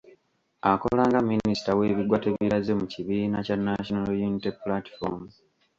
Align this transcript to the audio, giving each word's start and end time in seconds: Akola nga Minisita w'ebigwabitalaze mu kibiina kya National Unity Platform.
Akola 0.71 1.01
nga 1.09 1.19
Minisita 1.29 1.71
w'ebigwabitalaze 1.77 2.71
mu 2.79 2.85
kibiina 2.93 3.37
kya 3.45 3.57
National 3.67 4.05
Unity 4.27 4.49
Platform. 4.61 5.21